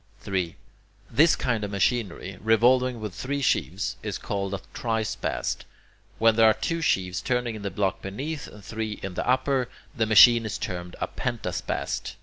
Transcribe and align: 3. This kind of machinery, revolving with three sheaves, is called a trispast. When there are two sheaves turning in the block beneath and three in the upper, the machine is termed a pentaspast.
3. 0.21 0.55
This 1.11 1.35
kind 1.35 1.63
of 1.63 1.69
machinery, 1.69 2.35
revolving 2.43 2.99
with 2.99 3.13
three 3.13 3.43
sheaves, 3.43 3.97
is 4.01 4.17
called 4.17 4.55
a 4.55 4.59
trispast. 4.73 5.63
When 6.17 6.37
there 6.37 6.47
are 6.49 6.55
two 6.55 6.81
sheaves 6.81 7.21
turning 7.21 7.53
in 7.53 7.61
the 7.61 7.69
block 7.69 8.01
beneath 8.01 8.47
and 8.47 8.65
three 8.65 8.93
in 9.03 9.13
the 9.13 9.29
upper, 9.29 9.69
the 9.95 10.07
machine 10.07 10.43
is 10.43 10.57
termed 10.57 10.95
a 10.99 11.05
pentaspast. 11.07 12.15